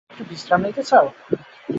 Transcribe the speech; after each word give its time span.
একটু 0.09 0.23
বিশ্রাম 0.29 0.61
নিতে 0.65 0.83
চাও? 0.83 1.05